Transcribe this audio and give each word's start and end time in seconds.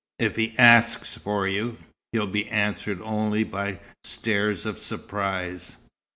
If 0.17 0.35
he 0.35 0.57
asks 0.57 1.15
for 1.15 1.47
you, 1.47 1.77
he'll 2.11 2.25
be 2.25 2.49
answered 2.49 2.99
only 3.03 3.43
by 3.43 3.81
stares 4.03 4.65
of 4.65 4.79
surprise. 4.79 5.77